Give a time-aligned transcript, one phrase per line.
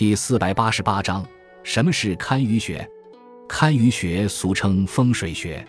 [0.00, 1.22] 第四百八十八章：
[1.62, 2.88] 什么是堪舆学？
[3.46, 5.62] 堪舆学俗称风水学。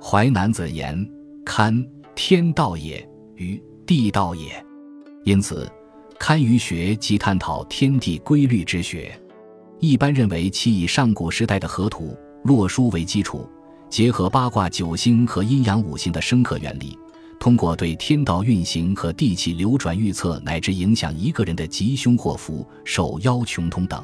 [0.00, 0.96] 淮南子言
[1.44, 1.84] ：“堪，
[2.14, 3.04] 天道也；
[3.36, 4.64] 舆，地道也。”
[5.26, 5.68] 因此，
[6.20, 9.12] 堪舆学即探讨天地规律之学。
[9.80, 13.44] 一般认为，其以上古时代的河图、洛书为基础，
[13.90, 16.96] 结合八卦、九星和阴阳五行的深刻原理。
[17.44, 24.02] 通过对天道运行和地气流转预测，乃至影响一个人的吉凶祸福、寿夭穷通等，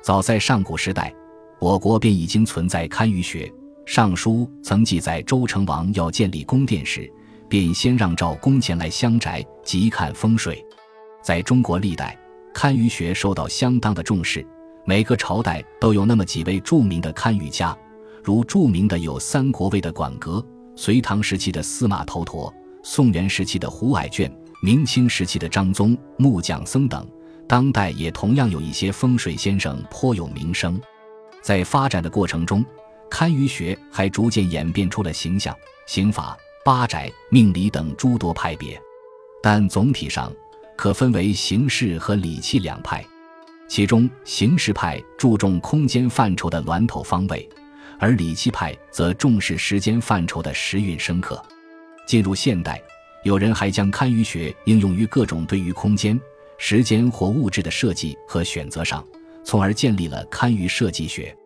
[0.00, 1.14] 早在上古时代，
[1.60, 3.44] 我国便已经存在堪舆学。
[3.84, 7.12] 《尚书》曾记载，周成王要建立宫殿时，
[7.46, 10.64] 便先让赵公前来乡宅即看风水。
[11.22, 12.18] 在中国历代，
[12.54, 14.42] 堪舆学受到相当的重视，
[14.86, 17.76] 每个朝代都有那么几位著名的堪舆家，
[18.24, 20.42] 如著名的有三国魏的管阁，
[20.74, 22.50] 隋唐时期的司马头陀。
[22.82, 27.06] 宋元时期的胡矮卷，明清时期的张宗、木匠僧等，
[27.48, 30.80] 当代也同样有一些风水先生颇有名声。
[31.40, 32.64] 在发展的过程中，
[33.08, 38.80] 堪舆学还逐渐演变出了形象、刑法、八宅、命理等诸多派别。
[39.42, 40.32] 但总体上
[40.76, 43.04] 可分为形式和理气两派。
[43.68, 47.48] 其中，形式派注重空间范畴的峦头方位，
[47.98, 51.42] 而理气派则重视时间范畴的时运生克。
[52.06, 52.82] 进入现代，
[53.22, 56.20] 有人还将堪舆学应用于各种对于空间、
[56.58, 59.06] 时间或物质的设计和选择上，
[59.44, 61.36] 从而建立了堪舆设计学。